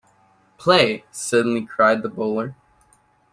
‘Play!’ 0.57 1.05
suddenly 1.11 1.63
cried 1.63 2.01
the 2.01 2.09
bowler. 2.09 2.55